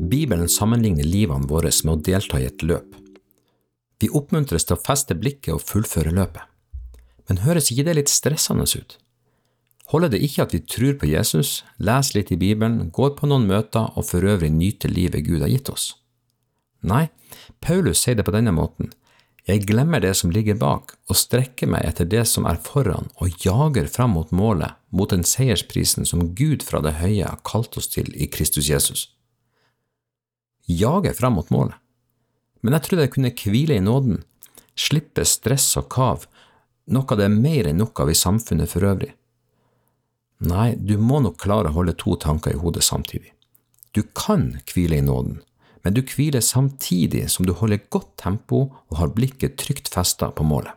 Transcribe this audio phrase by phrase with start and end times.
[0.00, 2.94] Bibelen sammenligner livene våre med å delta i et løp.
[4.00, 6.46] Vi oppmuntres til å feste blikket og fullføre løpet.
[7.28, 8.96] Men høres ikke det litt stressende ut?
[9.92, 13.44] Holder det ikke at vi tror på Jesus, leser litt i Bibelen, går på noen
[13.50, 15.90] møter og for øvrig nyter livet Gud har gitt oss?
[16.80, 17.10] Nei,
[17.60, 18.94] Paulus sier det på denne måten.
[19.44, 23.44] Jeg glemmer det som ligger bak, og strekker meg etter det som er foran, og
[23.44, 27.90] jager fram mot målet, mot den seiersprisen som Gud fra det høye har kalt oss
[27.92, 29.10] til i Kristus Jesus
[30.76, 31.76] jage fram mot målet.
[32.60, 34.22] Men jeg trodde jeg kunne hvile i nåden,
[34.76, 36.26] slippe stress og kav,
[36.90, 39.12] noe det er mer enn nok av i samfunnet for øvrig.
[40.40, 43.32] Nei, du må nok klare å holde to tanker i hodet samtidig.
[43.92, 45.40] Du kan hvile i nåden,
[45.84, 50.44] men du hviler samtidig som du holder godt tempo og har blikket trygt festa på
[50.46, 50.72] målet.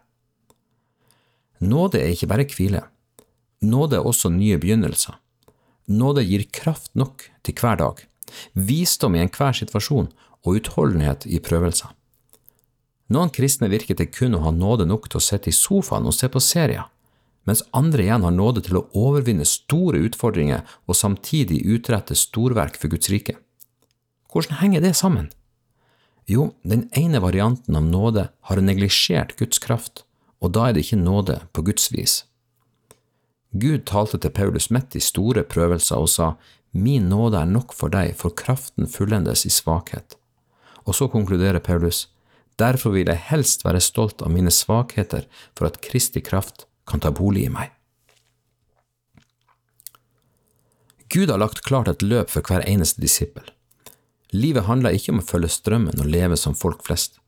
[1.64, 2.82] Nåde er ikke bare hvile.
[3.64, 5.16] Nåde er også nye begynnelser.
[5.88, 8.04] Nåde gir kraft nok til hver dag
[8.54, 10.10] visdom i enhver situasjon
[10.44, 11.92] og utholdenhet i prøvelser.
[13.14, 16.16] Noen kristne virker til kun å ha nåde nok til å sitte i sofaen og
[16.16, 16.88] se på serier,
[17.44, 22.94] mens andre igjen har nåde til å overvinne store utfordringer og samtidig utrette storverk for
[22.94, 23.36] Guds rike.
[24.32, 25.30] Hvordan henger det sammen?
[26.26, 30.06] Jo, den ene varianten av nåde har neglisjert Guds kraft,
[30.40, 32.24] og da er det ikke nåde på Guds vis.
[33.54, 36.32] Gud talte til Paulus midt i store prøvelser og sa,
[36.74, 40.18] Min nåde er nok for deg, for kraften fullendes i svakhet.
[40.90, 42.08] Og så konkluderer Paulus,
[42.58, 47.14] derfor vil jeg helst være stolt av mine svakheter for at Kristi kraft kan ta
[47.14, 47.70] bolig i meg.
[51.14, 53.46] Gud har lagt klart et løp for hver eneste disippel.
[54.34, 57.20] Livet handler ikke om å følge strømmen og leve som folk flest.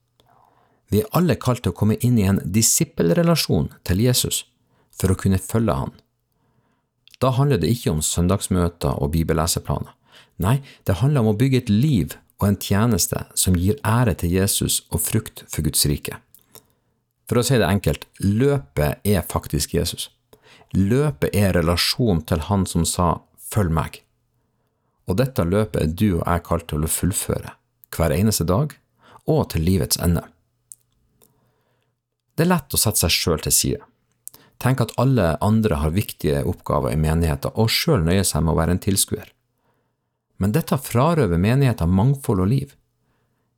[0.89, 4.41] Vi er alle kalt til å komme inn i en disippelrelasjon til Jesus
[4.95, 5.93] for å kunne følge han.
[7.21, 9.93] Da handler det ikke om søndagsmøter og bibelleseplaner.
[10.43, 14.33] Nei, det handler om å bygge et liv og en tjeneste som gir ære til
[14.35, 16.19] Jesus og frukt for Guds rike.
[17.25, 20.09] For å si det enkelt, løpet er faktisk Jesus.
[20.75, 24.01] Løpet er relasjon til Han som sa følg meg.
[25.07, 27.53] Og dette løpet er du og jeg kalt til å fullføre,
[27.95, 28.73] hver eneste dag
[29.31, 30.25] og til livets ende.
[32.35, 33.83] Det er lett å sette seg sjøl til side.
[34.61, 38.59] Tenk at alle andre har viktige oppgaver i menigheten, og sjøl nøyer seg med å
[38.59, 39.31] være en tilskuer.
[40.39, 42.73] Men dette frarøver menigheten mangfold og liv.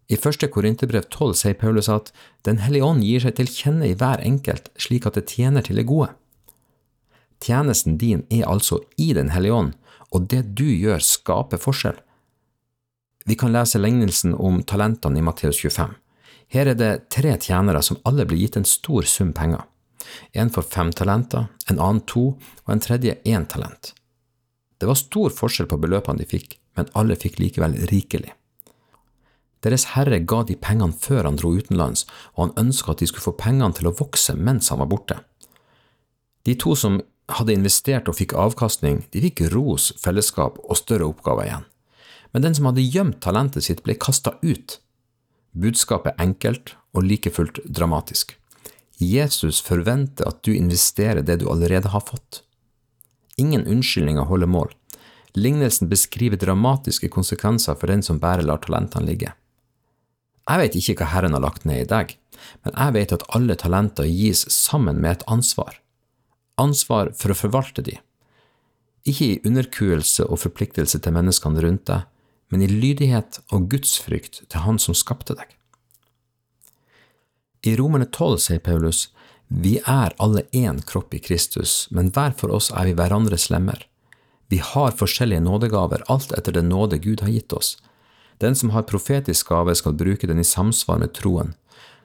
[0.08, 2.14] I første Korinterbrev 12 sier Paulus at
[2.48, 5.80] Den hellige ånd gir seg til kjenne i hver enkelt, slik at det tjener til
[5.80, 6.14] det gode.
[7.44, 9.74] Tjenesten din er altså i Den hellige ånd,
[10.16, 11.98] og det du gjør, skaper forskjell.
[13.28, 15.98] Vi kan lese lignelsen om talentene i Matteus 25.
[16.56, 19.66] Her er det tre tjenere som alle blir gitt en stor sum penger.
[20.34, 22.30] En for fem talenter, en annen to
[22.66, 23.94] og en tredje én talent.
[24.78, 28.34] Det var stor forskjell på beløpene de fikk, men alle fikk likevel rikelig.
[29.66, 33.26] Deres herre ga de pengene før han dro utenlands, og han ønska at de skulle
[33.26, 35.18] få pengene til å vokse mens han var borte.
[36.46, 37.02] De to som
[37.38, 41.66] hadde investert og fikk avkastning, de fikk ros, fellesskap og større oppgaver igjen.
[42.32, 44.78] Men den som hadde gjemt talentet sitt, ble kasta ut.
[45.58, 48.36] Budskapet enkelt og like fullt dramatisk.
[48.98, 52.42] Jesus forventer at du investerer det du allerede har fått.
[53.38, 54.72] Ingen unnskyldninger holder mål.
[55.38, 59.34] Lignelsen beskriver dramatiske konsekvenser for den som bare lar talentene ligge.
[60.48, 62.16] Jeg vet ikke hva Herren har lagt ned i deg,
[62.64, 65.78] men jeg vet at alle talenter gis sammen med et ansvar.
[66.58, 67.98] Ansvar for å forvalte de.
[69.08, 72.08] Ikke i underkuelse og forpliktelse til menneskene rundt deg,
[72.50, 75.57] men i lydighet og gudsfrykt til Han som skapte deg.
[77.66, 79.08] I Romerne 12 sier Paulus,
[79.48, 83.80] vi er alle én kropp i Kristus, men hver for oss er vi hverandres lemmer.
[84.52, 87.78] Vi har forskjellige nådegaver, alt etter den nåde Gud har gitt oss.
[88.38, 91.56] Den som har profetisk gave, skal bruke den i samsvar med troen.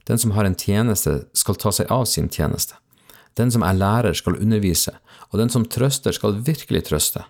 [0.08, 2.78] Den som har en tjeneste, skal ta seg av sin tjeneste.
[3.38, 4.94] Den som er lærer, skal undervise,
[5.30, 7.24] og den som trøster, skal virkelig trøste.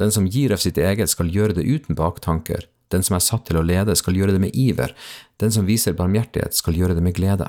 [0.00, 3.46] Den som gir av sitt eget, skal gjøre det uten baktanker, den som er satt
[3.48, 4.94] til å lede, skal gjøre det med iver.
[5.40, 7.48] Den som viser barmhjertighet, skal gjøre det med glede.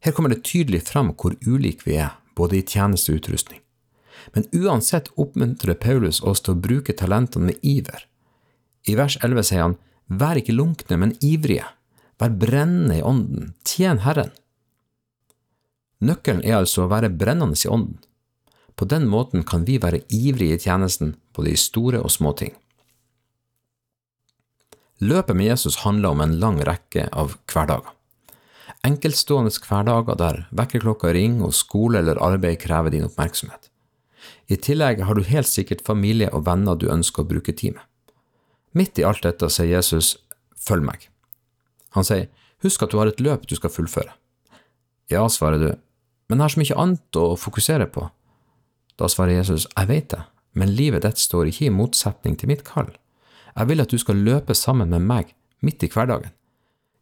[0.00, 3.60] Her kommer det tydelig fram hvor ulike vi er, både i tjeneste og utrustning.
[4.34, 8.06] Men uansett oppmuntrer Paulus oss til å bruke talentene med iver.
[8.88, 9.78] I vers 11 sier han,
[10.10, 11.68] Vær ikke lunkne, men ivrige.
[12.18, 13.52] Vær brennende i ånden.
[13.64, 14.32] Tjen Herren.
[16.00, 18.00] Nøkkelen er altså å være brennende i ånden.
[18.74, 22.54] På den måten kan vi være ivrige i tjenesten, både i store og små ting.
[25.00, 27.94] Løpet med Jesus handler om en lang rekke av hverdager.
[28.84, 33.70] Enkeltstående hverdager der vekkerklokka ringer og skole eller arbeid krever din oppmerksomhet.
[34.52, 37.84] I tillegg har du helt sikkert familie og venner du ønsker å bruke tid med.
[38.76, 40.18] Midt i alt dette sier Jesus,
[40.56, 41.08] følg meg.
[41.96, 42.28] Han sier,
[42.62, 44.12] husk at du har et løp du skal fullføre.
[45.10, 45.70] Ja, svarer du,
[46.28, 48.04] men jeg har så mye annet å fokusere på.
[49.00, 50.20] Da svarer Jesus, jeg vet det,
[50.52, 52.92] men livet ditt står ikke i motsetning til mitt kall.
[53.56, 56.32] Jeg vil at du skal løpe sammen med meg, midt i hverdagen.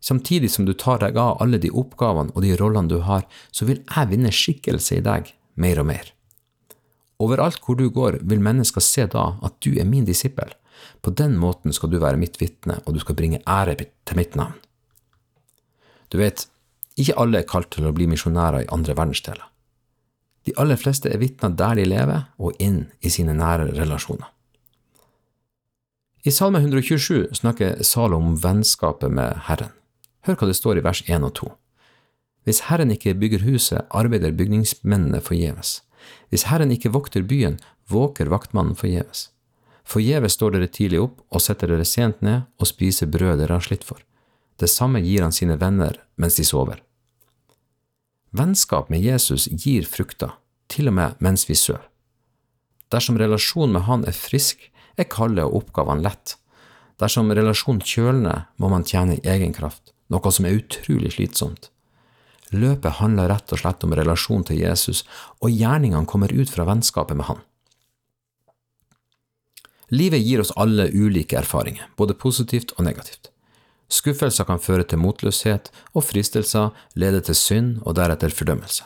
[0.01, 3.67] Samtidig som du tar deg av alle de oppgavene og de rollene du har, så
[3.67, 6.13] vil jeg vinne skikkelse i deg, mer og mer.
[7.19, 10.55] Overalt hvor du går, vil mennesker se da at du er min disippel.
[11.03, 14.39] På den måten skal du være mitt vitne, og du skal bringe ære til mitt
[14.39, 14.55] navn.
[16.09, 16.47] Du vet,
[16.99, 19.45] ikke alle er kalt til å bli misjonærer i andre verdensdeler.
[20.47, 24.31] De aller fleste er vitner der de lever, og inn i sine nære relasjoner.
[26.29, 29.71] I Salme 127 snakker Salo om vennskapet med Herren.
[30.27, 31.49] Hør hva det står i vers 1 og 2.
[32.45, 35.79] Hvis Herren ikke bygger huset, arbeider bygningsmennene forgjeves.
[36.29, 37.57] Hvis Herren ikke vokter byen,
[37.89, 39.31] våker vaktmannen forgjeves.
[39.89, 43.65] Forgjeves står dere tidlig opp og setter dere sent ned og spiser brød dere har
[43.65, 44.05] slitt for.
[44.61, 46.83] Det samme gir han sine venner mens de sover.
[48.37, 50.37] Vennskap med Jesus gir frukter,
[50.69, 51.81] til og med mens vi sør.
[52.93, 54.69] Dersom relasjonen med han er frisk,
[54.99, 56.37] er kalde og oppgavene lett.
[56.99, 61.71] Dersom relasjonen kjølner, må man tjene i egen kraft, noe som er utrolig slitsomt.
[62.51, 65.05] Løpet handler rett og slett om relasjon til Jesus,
[65.45, 67.43] og gjerningene kommer ut fra vennskapet med han.
[69.93, 73.31] Livet gir oss alle ulike erfaringer, både positivt og negativt.
[73.89, 78.85] Skuffelser kan føre til motløshet, og fristelser leder til synd og deretter fordømmelse.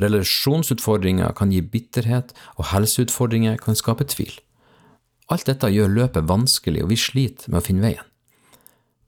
[0.00, 4.34] Relasjonsutfordringer kan gi bitterhet, og helseutfordringer kan skape tvil.
[5.32, 8.10] Alt dette gjør løpet vanskelig, og vi sliter med å finne veien.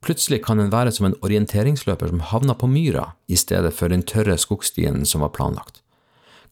[0.04, 4.04] Plutselig kan en være som en orienteringsløper som havner på myra i stedet for den
[4.06, 5.82] tørre skogstien som var planlagt.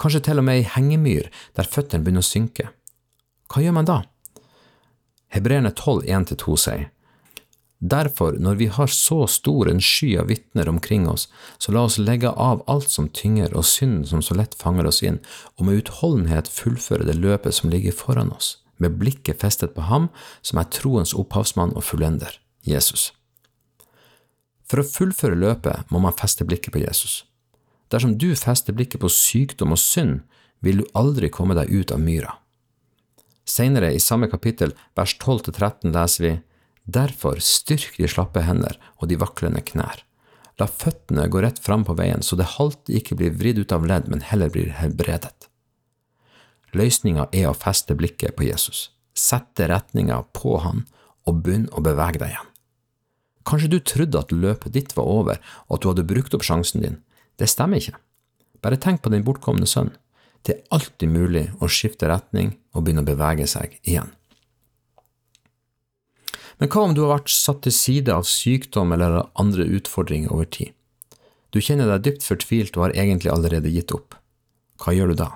[0.00, 2.72] Kanskje til og med ei hengemyr der føttene begynner å synke.
[3.52, 4.00] Hva gjør man da?
[5.34, 6.90] Hebreerne 12, 1-2 sier,
[7.84, 11.26] Derfor, når vi har så stor en sky av vitner omkring oss,
[11.58, 15.02] så la oss legge av alt som tynger og synden som så lett fanger oss
[15.04, 15.18] inn,
[15.58, 20.08] og med utholdenhet fullføre det løpet som ligger foran oss, med blikket festet på ham
[20.42, 23.12] som er troens opphavsmann og fullender, Jesus.
[24.64, 27.22] For å fullføre løpet må man feste blikket på Jesus.
[27.92, 30.22] Dersom du fester blikket på sykdom og synd,
[30.64, 32.38] vil du aldri komme deg ut av myra.
[33.44, 36.34] Senere i samme kapittel, vers 12–13, leser vi
[36.84, 40.02] Derfor styrk de slappe hender og de vaklende knær.
[40.60, 43.86] La føttene gå rett fram på veien, så det halte ikke blir vridd ut av
[43.88, 45.48] ledd, men heller blir helbredet.
[46.74, 50.84] Løsninga er å feste blikket på Jesus, sette retninga på han
[51.24, 52.50] og begynne å bevege deg igjen.
[53.44, 56.84] Kanskje du trodde at løpet ditt var over, og at du hadde brukt opp sjansen
[56.84, 56.98] din.
[57.36, 57.98] Det stemmer ikke.
[58.64, 59.92] Bare tenk på din bortkomne sønn.
[60.44, 64.10] Det er alltid mulig å skifte retning og begynne å bevege seg igjen.
[66.60, 70.48] Men hva om du har vært satt til side av sykdom eller andre utfordringer over
[70.48, 70.72] tid?
[71.52, 74.16] Du kjenner deg dypt fortvilt og har egentlig allerede gitt opp.
[74.80, 75.30] Hva gjør du da?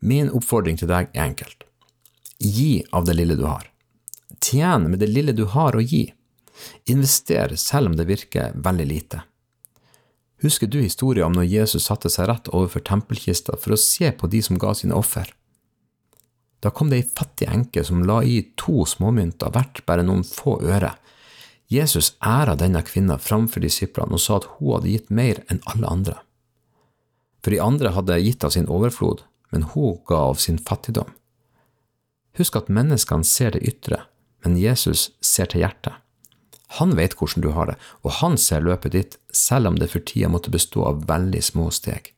[0.00, 1.66] Min oppfordring til deg er enkelt.
[2.40, 3.66] Gi av det lille du har.
[4.40, 6.06] Tjen med det lille du har å gi.
[6.88, 9.20] Invester selv om det virker veldig lite.
[10.40, 14.30] Husker du historien om når Jesus satte seg rett overfor tempelkista for å se på
[14.32, 15.28] de som ga sine offer?
[16.60, 20.58] Da kom det ei fattig enke som la i to småmynter, verdt bare noen få
[20.64, 20.94] øre.
[21.72, 25.92] Jesus æra denne kvinna framfor disiplene og sa at hun hadde gitt mer enn alle
[25.92, 26.16] andre.
[27.40, 31.10] For de andre hadde gitt av sin overflod, men hun ga av sin fattigdom.
[32.38, 34.04] Husk at menneskene ser det ytre,
[34.44, 35.98] men Jesus ser til hjertet.
[36.78, 37.76] Han vet hvordan du har det,
[38.06, 41.66] og han ser løpet ditt, selv om det for tida måtte bestå av veldig små
[41.74, 42.12] steg.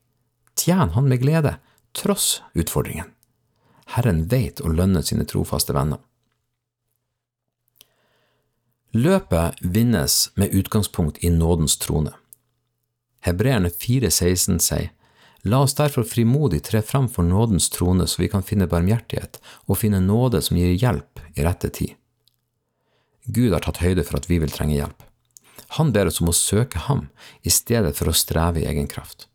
[0.60, 1.56] Tjen han med glede,
[1.96, 3.08] tross utfordringen.
[3.96, 6.00] Herren vet å lønne sine trofaste venner.
[8.92, 12.12] Løpet vinnes med utgangspunkt i nådens trone.
[13.24, 14.90] Hebreerne 4,16 sier,
[15.42, 19.80] La oss derfor frimodig tre fram for nådens trone så vi kan finne barmhjertighet og
[19.80, 21.96] finne nåde som gir hjelp i rette tid.
[23.26, 25.02] Gud har tatt høyde for at vi vil trenge hjelp.
[25.78, 27.08] Han ber oss om å søke ham
[27.42, 29.26] i stedet for å streve i egen kraft.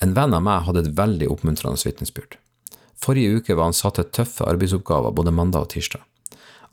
[0.00, 2.36] En venn av meg hadde et veldig oppmuntrende vitnesbyrd.
[2.96, 6.04] Forrige uke var han satt til tøffe arbeidsoppgaver både mandag og tirsdag.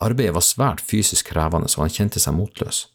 [0.03, 2.88] Arbeidet var svært fysisk krevende, og han kjente seg motløs.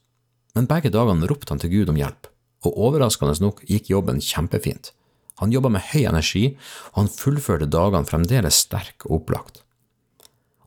[0.56, 2.28] Men begge dagene ropte han til Gud om hjelp,
[2.64, 4.92] og overraskende nok gikk jobben kjempefint.
[5.38, 6.44] Han jobba med høy energi,
[6.92, 9.62] og han fullførte dagene fremdeles sterk og opplagt.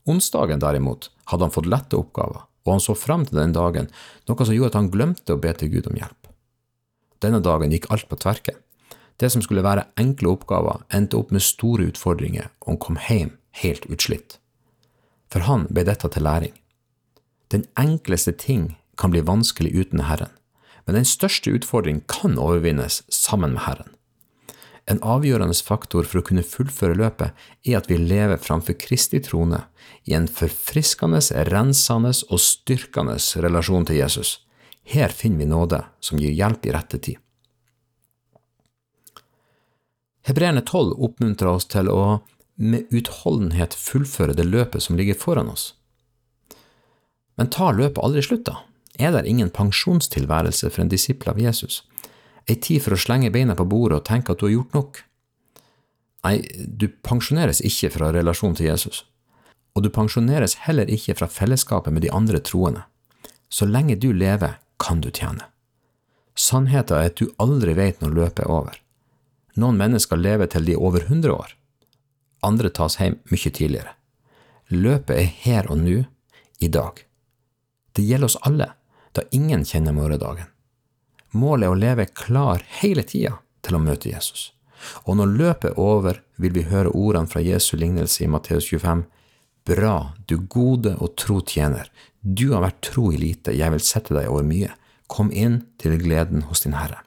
[0.09, 3.89] Onsdagen derimot hadde han fått lette oppgaver, og han så frem til den dagen,
[4.29, 6.31] noe som gjorde at han glemte å be til Gud om hjelp.
[7.21, 8.55] Denne dagen gikk alt på tverke.
[9.21, 13.35] Det som skulle være enkle oppgaver, endte opp med store utfordringer, og han kom hjem
[13.61, 14.39] helt utslitt.
[15.29, 16.55] For han ble dette til læring.
[17.53, 20.31] Den enkleste ting kan bli vanskelig uten Herren,
[20.87, 23.93] men den største utfordring kan overvinnes sammen med Herren.
[24.89, 29.63] En avgjørende faktor for å kunne fullføre løpet er at vi lever framfor Kristi trone
[30.09, 31.21] i en forfriskende,
[31.51, 34.39] rensende og styrkende relasjon til Jesus.
[34.83, 37.19] Her finner vi nåde som gir hjelp i rette tid.
[40.25, 42.21] Hebreerne 12 oppmuntrer oss til å
[42.61, 45.71] med utholdenhet fullføre det løpet som ligger foran oss.
[47.39, 48.59] Men tar løpet aldri slutt, da?
[49.01, 51.81] Er det ingen pensjonstilværelse for en disippel av Jesus?
[52.49, 55.01] Ei tid for å slenge beina på bordet og tenke at du har gjort nok?
[56.25, 59.03] Nei, du pensjoneres ikke fra relasjon til Jesus,
[59.73, 62.85] og du pensjoneres heller ikke fra fellesskapet med de andre troende.
[63.49, 65.45] Så lenge du lever, kan du tjene.
[66.37, 68.77] Sannheten er at du aldri vet når løpet er over.
[69.59, 71.55] Noen mennesker lever til de er over 100 år.
[72.41, 73.93] Andre tas hjem mye tidligere.
[74.71, 76.03] Løpet er her og nå,
[76.61, 77.01] i dag.
[77.97, 78.69] Det gjelder oss alle,
[79.11, 80.47] da ingen kjenner morgendagen.
[81.31, 84.49] Målet er å leve klar hele tida til å møte Jesus.
[85.05, 89.05] Og når løpet er over, vil vi høre ordene fra Jesu lignelse i Matteus 25.
[89.69, 89.95] Bra,
[90.27, 91.91] du gode og tro tjener.
[92.21, 94.73] Du har vært tro i lite, jeg vil sette deg over mye.
[95.11, 97.03] Kom inn til gleden hos din Herre.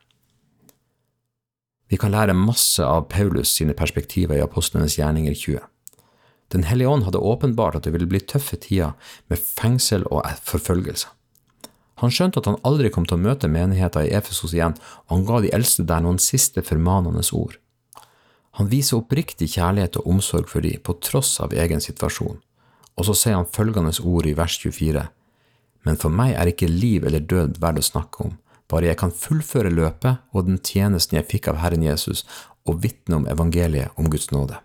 [1.91, 5.61] Vi kan lære masse av Paulus sine perspektiver i Apostlenes gjerninger 20.
[6.55, 8.95] Den hellige ånd hadde åpenbart at det ville bli tøffe tider
[9.31, 11.11] med fengsel og forfølgelse.
[12.03, 14.75] Han skjønte at han aldri kom til å møte menigheten i Efesos igjen,
[15.07, 17.59] og han ga de eldste der noen siste formanende ord.
[18.59, 22.39] Han viser oppriktig kjærlighet og omsorg for dem, på tross av egen situasjon.
[22.95, 25.09] Og så sier han følgende ord i vers 24.
[25.85, 28.37] Men for meg er ikke liv eller død verdt å snakke om,
[28.71, 32.23] bare jeg kan fullføre løpet og den tjenesten jeg fikk av Herren Jesus,
[32.65, 34.57] og vitne om evangeliet om Guds nåde.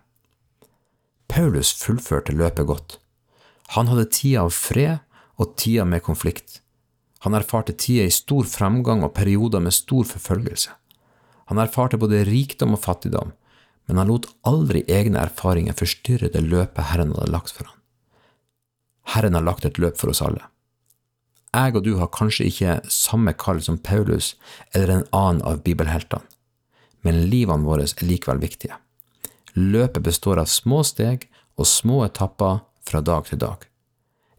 [1.30, 2.96] Paulus fullførte løpet godt.
[3.76, 5.02] Han hadde tida av fred
[5.38, 6.60] og tida med konflikt.
[7.24, 10.72] Han erfarte tider i stor fremgang og perioder med stor forfølgelse.
[11.50, 13.34] Han erfarte både rikdom og fattigdom,
[13.88, 17.76] men han lot aldri egne erfaringer forstyrre det løpet Herren hadde lagt for ham.
[19.14, 20.44] Herren har lagt et løp for oss alle.
[21.50, 24.36] Jeg og du har kanskje ikke samme kall som Paulus
[24.70, 26.22] eller en annen av bibelheltene,
[27.02, 28.78] men livene våre er likevel viktige.
[29.58, 31.26] Løpet består av små steg
[31.58, 33.66] og små etapper fra dag til dag.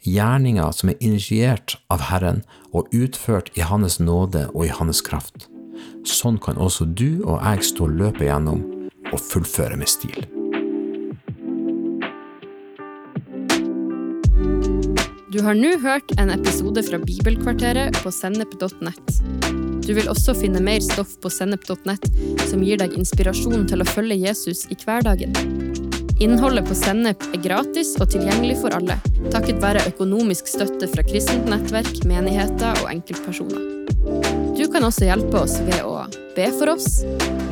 [0.02, 2.42] Gjerninger som er initiert av Herren
[2.74, 5.46] og utført i Hans nåde og i Hans kraft.
[6.08, 8.64] Sånn kan også du og jeg stå løpet gjennom
[9.12, 10.26] og fullføre med stil.
[15.32, 19.14] Du har nå hørt en episode fra Bibelkvarteret på sennep.nett.
[19.86, 22.10] Du vil også finne mer stoff på sennep.nett
[22.50, 25.91] som gir deg inspirasjon til å følge Jesus i hverdagen.
[26.22, 28.94] Innholdet på Sennep er gratis og tilgjengelig for alle,
[29.34, 33.64] takket være økonomisk støtte fra kristent nettverk, menigheter og enkeltpersoner.
[34.54, 36.04] Du kan også hjelpe oss ved å
[36.36, 37.02] be for oss,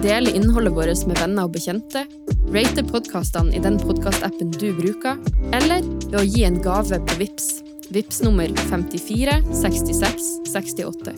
[0.03, 2.05] dele innholdet vårt med venner og bekjente,
[2.53, 5.17] rate podkastene i den podkastappen du bruker,
[5.49, 7.49] eller ved å gi en gave på VIPS
[7.89, 11.17] Vips nummer 54 66 68.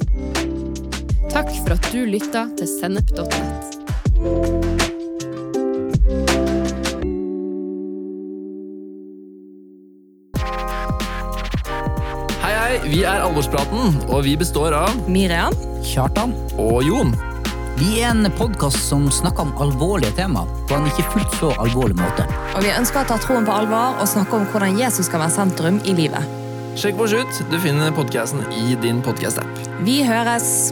[1.36, 4.71] Takk for at du lytta til sennep.nett.
[12.72, 15.56] hei, vi er Alvorspraten, og vi består av Miriam.
[15.84, 16.34] Kjartan.
[16.62, 17.14] og Jon.
[17.80, 21.98] Vi er en podkast som snakker om alvorlige tema på en ikke fullt så alvorlig
[22.00, 22.28] måte.
[22.54, 25.36] Og vi ønsker å ta troen på alvor og snakke om hvordan Jesus skal være
[25.40, 26.38] sentrum i livet.
[26.80, 27.42] Sjekk oss ut.
[27.52, 29.66] Du finner podkasten i din podkast-app.
[29.84, 30.72] Vi høres!